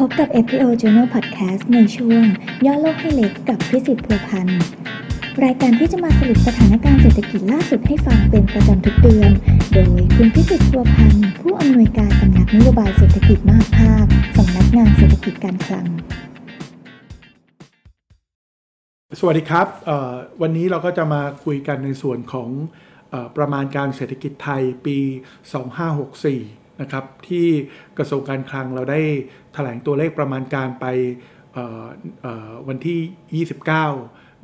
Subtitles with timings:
[0.00, 2.24] พบกับ FPO Journal Podcast ในช่วง
[2.66, 4.60] ย่อโลกให้เล็กกับพิสิทธิ์พัวพันธ์
[5.44, 9.30] รายการที่จะมาสรุปสถานการณ์เศรษฐกิจล่าสุดให้ฟังเป็นประจำทุกเดือน
[9.72, 14.04] โดยคุณพิสิทธิ์พัวพันธ์ผู้อำนวยการสำนักนโยบายเศรษฐกิจมหาภาค
[14.36, 15.86] สำนักงานเศรษฐกิจการคลัง
[19.20, 19.66] สวัสดีครับ
[20.42, 22.48] วันนี้เราก็จะมาคุยกันในส่วนของ
[23.12, 27.46] อประมาณการเศรษฐกิจไทยปี 2564 นะครับที่
[27.98, 29.00] กระทรวงการคลังเราได้
[29.54, 30.86] แถลงตัวเลขประมาณการไป
[32.68, 33.64] วันที่ 29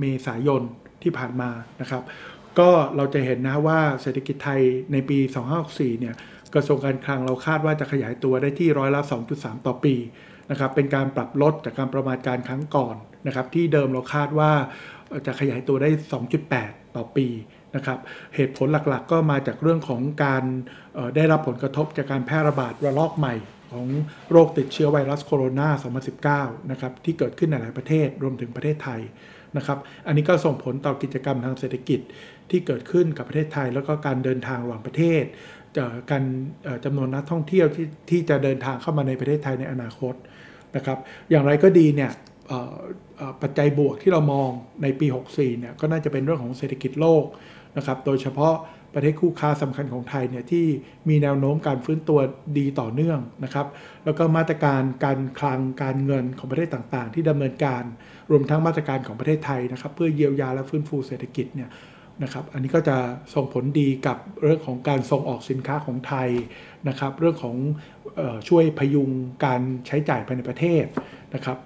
[0.00, 0.62] เมษายน
[1.02, 2.02] ที่ผ่านมานะครับ
[2.58, 4.62] ก็เราจะเห็นนะว่าเศรษฐกิจไทย
[4.92, 5.18] ในปี
[5.58, 6.14] 2564 เนี่ย
[6.54, 9.00] กระทรวงการคลังเราคาดว่าจะขยายตัวได้ที่ร้อยละ
[9.34, 9.94] 2.3 ต่อปี
[10.50, 14.52] นะครับเป็นการปรับลดจากการประมาณการครั้งก่อนนะครับที่เดิมเราคาดว่า
[15.26, 15.90] จะขยายตัวได้
[16.42, 17.26] 2.8 ต่อปี
[17.76, 17.98] นะครับ
[18.34, 20.44] เหตุผลหลักๆ ก็มาจากเรื่องของการ
[21.16, 23.34] ได้รับผลกระทบจากการแพร่ระบาดระลอกใหม่
[23.72, 23.86] ของ
[24.30, 29.00] โรคติดเชื้อไวรัสโคโรนา 2019 นะครับที่เกิดขึ้นในหลายประเทศรวมถึงประเทศไทย
[29.56, 32.00] นะครับอันนี้ก็ส่งผลต่อกิจกรรมทางเศรษฐกิจ
[32.50, 35.22] ที่เกิดขึ้นกับประเทศไทย แล้วก็การเดินทางระหว่างประเทศ
[36.10, 36.24] การ
[36.84, 40.14] จำนวนนักท่องเที่ยวที่ที่จะเดินทางเข้ามาในประเทศไทยในอนาคต
[40.76, 40.98] นะครับ
[41.30, 42.10] อย่างไรก็ดีเนี่ย
[43.42, 44.50] ปัจจัยบวกที่เรามอง
[44.82, 47.24] ในปี 64 เนี่ยก็น่าจะเป็นเรื่องของเศรษฐกิจโลก
[47.76, 48.54] นะครับ โดยเฉพาะ
[48.94, 50.66] ประเทศคู่ค้าสำคัญของไทยเนี่ยที่
[51.08, 52.18] มีแนวโน้มการฟื้นตัว
[52.58, 53.66] ดีต่อเนื่องนะครับ
[54.04, 57.82] แล้วก็มาตรการการคลังการเงินของประเทศต่างๆ ที่ดำเนินการ
[58.30, 61.70] รวมทั้งมาตรการของประเทศไทยนะครับ เพื่อเยียวยาและฟื้นฟูเศรษฐกิจเนี่ย
[62.22, 62.96] นะครับ อันนี้ก็จะ
[63.34, 66.28] ส่งผลดีกับเรื่องของการส่งออกสินค้าของไทย
[66.88, 67.56] นะครับ เรื่องของ
[68.20, 69.10] ออช่วยพยุง
[69.44, 70.84] การใช้จ่ายภายในประเทศ
[71.34, 71.58] นะครับ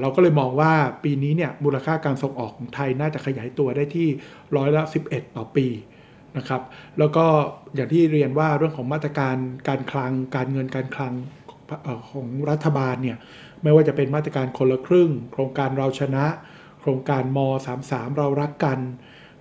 [0.00, 0.72] เราก็เลยมองว่า
[1.04, 4.08] ปีนี้เนี่ยมูลค่าการส่งออกของไทยน่าจะขยายตัวได้ที่
[4.56, 5.66] ร้อยละ 11 ต่อปี
[6.36, 6.62] นะครับ
[6.98, 7.24] แล้วก็
[7.74, 9.36] อย่างที่เรียนว่าเรื่องของมาตรการ
[9.68, 11.14] การคลังการเงินการคลัง
[12.10, 13.16] ของรัฐบาลเนี่ย
[13.62, 16.26] ไม่ว่าจะเป็นมาตรการคนละครึ่ง โครงการเราชนะ
[16.80, 17.38] โครงการม
[17.78, 18.78] 33 เรารักกัน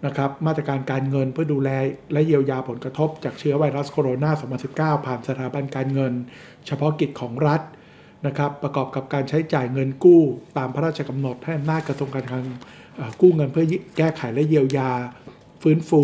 [0.05, 1.69] นะครับมาตรการการเงินเพื่อดูแล
[2.13, 6.13] และเยียวยาผลกระทบจากเชื้อไวรัสโคโรนา 2019 ผ่านสถาบันการเงิน
[6.67, 7.61] เฉพาะกิจของรัฐ
[8.27, 10.21] นะครับประกอบกับการใช้จ่ายเงินกู้
[10.57, 12.45] ตามพระราชกำหนดให้อำนาจกระทรวงการคลัง
[13.21, 13.65] กู้เงินเพื่อ
[13.97, 14.91] แก้ไขและเยียวยา
[15.61, 16.01] ฟื้นฟู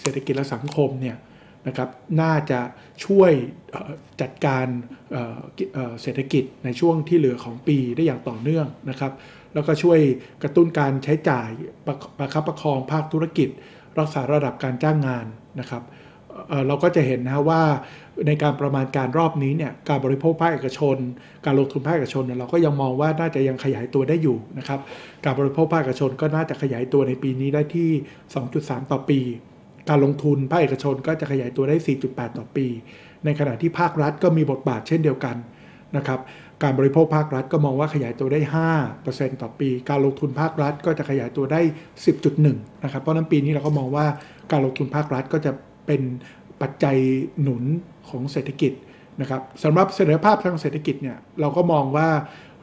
[0.00, 1.16] เศรษฐกิจและสังคมเนี่ย
[1.66, 1.88] นะครับ
[2.20, 2.60] น่าจะ
[3.04, 3.32] ช่วย
[4.20, 4.66] จัดการ
[6.02, 9.12] เศรษฐกิจในช่วงที่เหลือของปีได้อย่างต่อเนื่องนะครับ
[9.54, 9.98] แล้วก็ช่วย
[10.42, 11.48] กระตุ้นการใช้จ่าย
[12.18, 13.48] ประคับประคองภาคธุรกิจ
[13.98, 15.26] รักษาระดับการจ้างงาน
[15.60, 15.82] นะครับ
[16.68, 17.62] เราก็จะเห็นนะว่า
[18.26, 20.96] ในการประมาณการรอบนี้เนี่ยการบริโภคภาคเอกชน
[21.46, 24.80] การลงทุนภาคเอกชนเนี่ยเราก็ยังมองว่าน่าจะยังขยายตัวได้อยู่นะครับ
[25.24, 27.90] การบริโภคภาคเอกชนก็น่าจะขยายตัวในปีนี้ได้ที่
[28.40, 29.20] 2.3 ต่อปี
[29.88, 32.66] การลงทุนภาคเอกชนก็จะขยายตัวได้ 4.8 ต่อปี
[33.24, 35.36] ในขณะที่ภาครัฐก็มีบทบาทเช่นเดียวกัน
[35.96, 36.20] นะครับ
[36.62, 38.40] การบริโภคภาครัฐก็มองว่าขยายตัวได้
[38.90, 41.60] 5%ต่อปี การลงทุนภาครัฐก็จะขยายตัวได้
[42.22, 44.06] 10.1 นะครับ เพราะฉะนั้นปีนี้เราก็มองว่า
[44.52, 45.52] การลงทุนภาครัฐก็จะ
[45.86, 46.02] เป็น
[46.60, 46.96] ปัจจัย
[47.42, 47.64] หนุน
[48.08, 48.72] ของเศรษฐกิจ
[49.20, 52.08] นะครับสำหรับเสถียรภาพทางเศรษฐกิจเนี่ยเราก็มองว่า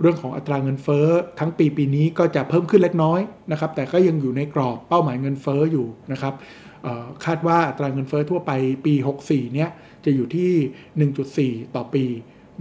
[0.02, 1.06] เรื่องของอัตราเงินเฟ้อ
[1.40, 3.20] ทั้งปีปีนี้ก็จะเพิ่มขึ้นเล็กน้อย
[3.52, 6.34] นะครับ แต่ก็ยังอยู่ในกรอบเป้าหมายเงินเฟ้ออยู่นะครับ
[7.26, 8.52] คาดว่าอัตราเงินเฟ้อทั่วไป
[8.86, 8.94] ปี
[9.26, 9.70] 64 เนี่ย
[10.06, 12.06] จะอยู่ที่ 1.4 ต่อปี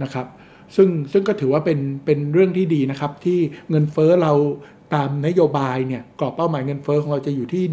[0.03, 0.27] นะครับ
[0.75, 3.39] ซึ่งซึ่งก็ถือว่าเป็นเป็นเรื่องที่ดีนะครับ ที่
[3.69, 4.33] เงินเฟ้อเรา
[4.93, 7.63] ตามนโยบายเนี่ยกรอบเป้าหมายเงินเฟ้อของเราจะอยู่ที่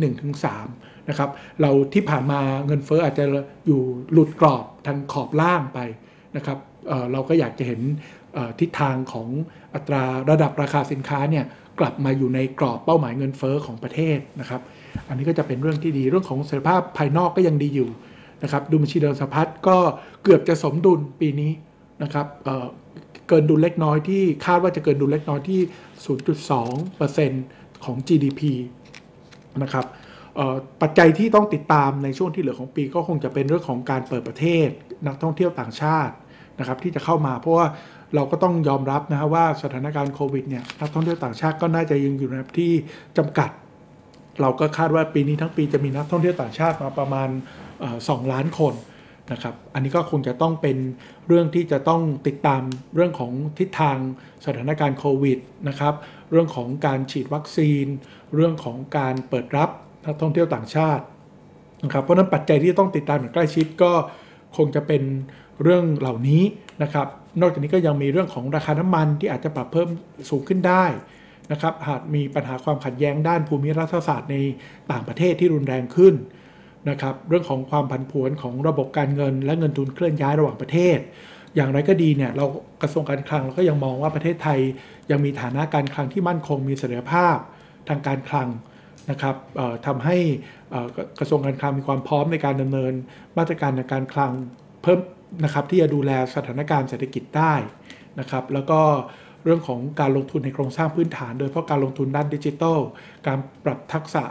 [0.52, 1.30] 1-3 นะครับ
[1.60, 3.24] เราที่ผ่านมาเงินเฟ้ออาจจะ
[3.66, 3.80] อยู่
[4.12, 5.78] หลุดกรอบทางขอบล่างไป
[6.36, 6.58] นะครับ
[6.88, 7.80] เเราก็อยากจะเห็น
[8.60, 9.28] ทิศทางของ
[9.74, 11.44] อัตราระดับราคาสินค้าเนี่ย
[11.80, 14.60] กลับมาอยู่ในกรอบเป้าหมายเงินเฟ้อของประเทศนะครับ
[15.08, 17.90] อันนี้ก็จะเป็นเรื่องที่ดีเรื่องของเสถียรภาพภายนอกก็ยังดีอยู่
[18.42, 19.76] นะครับดุลบัญชีเดินสะพัดก็
[20.22, 21.52] เกือบจะสมดุลปีนี้
[22.02, 25.60] นะครับเเกินดุลเล็กน้อยที่คาดว่าจะเกินดุลเล็กน้อยที่
[27.28, 28.40] 0.2%ของ GDP
[29.62, 29.86] นะครับ
[30.82, 34.68] ปัจจัยที่ต้องติดตามในช่วงที่เหลือของปีก็คงจะเป็นเรื่องของการเปิดประเทศ
[35.06, 36.14] นักท่องเที่ยวต่างชาติ
[36.58, 37.66] นะครับที่จะเข้ามาเพราะว่า
[38.14, 42.72] เราก็ต้องยอมรับนะฮะว่าสถานการณ์โควิดเนี่ยนักท่องเที่ยวต่างชาติก็น่าจะยังอยู่ในที่
[43.18, 43.50] จำกัด
[44.40, 47.28] เราก็คาดว่าปีนี้ทั้งปีจะมีนักท่องเที่ยวต่างชาติมาประมาณ
[47.80, 48.74] เอ่อ2ล้านคน
[49.32, 50.76] นะครับอันนี้ก็คงจะต้องเป็น
[51.28, 52.62] เรื่องที่จะต้องติดตาม
[52.94, 53.98] เรื่องของทิศทาง
[54.44, 55.94] สถานการณ์โควิดนะครับ
[56.30, 57.86] เรื่องของการฉีดวัคซีน
[58.34, 59.70] เรื่องของการเปิดรับ
[60.08, 61.04] นักท่องเที่ยวต่างชาติ
[61.84, 63.92] นะครับเพราะนั้นปัจจัยที่ต้องติดตามอย่างใกล้ชิดก็
[64.56, 65.02] คงจะเป็น
[65.62, 66.42] เรื่องเหล่านี้
[66.82, 67.06] นะครับ
[67.40, 69.88] นอกจากนี้ก็ยังมีเรื่องของราคาน้ำมันที่อาจจะปรับเพิ่ม
[70.30, 70.84] สูงขึ้นได้
[71.52, 74.36] นะครับ หากมีปัญหาความขัดแย้งด้านภูมิรัฐศาสตร์ใน
[74.90, 76.14] ต่างประเทศที่รุนแรงขึ้น
[76.90, 80.98] นะครับ เรื่องของความผันผวนของระบบการเงิน และเงินทุนเคลื่อนย้ายระหว่างประเทศ
[81.54, 82.44] อย่างไรก็ดีเนี่ยเรา
[82.82, 84.60] กระทรวงการคลังเราก็ยังมองว่าประเทศไทย
[85.10, 87.36] ยังมีฐานะการคลังที่มั่นคงมีเสถียรภาพ
[87.88, 88.48] ทางการคลัง
[89.10, 89.36] นะครับ
[89.86, 90.16] ทำให้
[91.18, 92.92] กระทรวงการคลังมีความพร้อมในการดำเนิน
[93.38, 94.32] มาตรการในการคลัง
[94.82, 95.00] เพิ่ม
[95.44, 97.54] นะครับที่จะดูแลสถานการณ์เศรษฐกิจได้
[98.20, 98.80] นะครับแล้วก็
[99.44, 102.78] เรื่องของการลงทุนในโครงสร้างพื้นฐาน โดยเพราะการลงทุนด้านดิจิทัล
[103.26, 104.24] การปรับทักษะ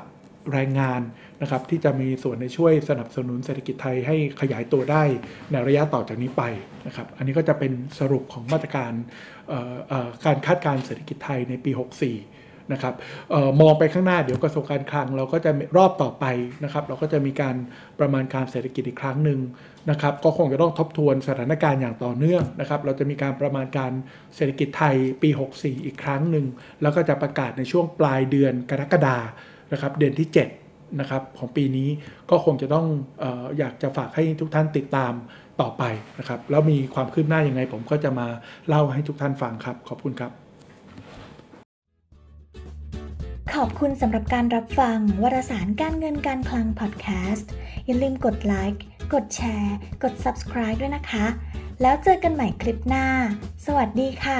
[0.54, 1.02] แรงงาน
[1.42, 5.04] นะครับที่จะมีส่วนในช่วยสนับสนุนเศรษฐกิจไทยให้ขยายตัวได้
[5.52, 6.44] ในระยะต่อจากนี้ไป
[6.88, 8.92] นะครับอันนี้ก็จะเป็นสรุปของมาตรการ
[10.26, 12.94] การคาดการเศรษฐกิจไทยในปี 64 นะครับ
[13.34, 16.26] ออมองไปข้างหน้าเดี๋ยวกระทรวงการคลังเราก็จะรอบต่อไป
[16.64, 17.56] นะครับ เราก็จะมีการ
[18.00, 19.40] ประมาณการเศรษฐกิจอีกครั้งหนึ่ง
[19.90, 23.92] นะครับ ก็คงจะต้องทบทวนสถานการณ์อย่างต่อเนื่องนะครับ เราจะมีการประมาณการ
[24.36, 26.46] เศรษฐกิจไทยปี 64 อีกครั้งหนึ่ง
[26.82, 29.18] แล้วก็จะประกาศในช่วงปลายเดือนกรกฎา
[29.74, 31.90] นะครับ เดือนที่ 7 นะครับของปีนี้
[32.30, 32.86] ก็คงจะต้อง
[33.24, 33.26] อ
[33.58, 35.14] อยากจะฝากให้ทุกท่านติดตาม
[35.62, 35.84] ต่อไป
[36.20, 38.28] นะครับ แล้วมีความคืบหน้ายังไงผมก็จะมา
[38.68, 40.47] เล่าให้ทุกท่านฟังครับ ขอบคุณครับ
[43.64, 47.52] ขอบคุณสำหรับการรับฟังวารสารการเงินการคลังพอดแคสต์
[47.86, 48.84] อย่าลืมกดไลค์
[49.14, 51.26] กดแชร์ กด subscribe ด้วยนะคะ
[51.82, 53.06] แล้วเจอกันใหม่คลิปหน้า
[53.66, 54.40] สวัสดีค่ะ